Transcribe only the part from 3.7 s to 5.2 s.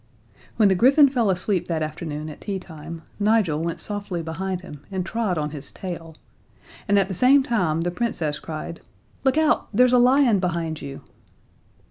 softly behind him and